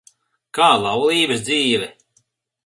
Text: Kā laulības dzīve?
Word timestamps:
Kā 0.57 0.69
laulības 0.85 1.45
dzīve? 1.51 1.91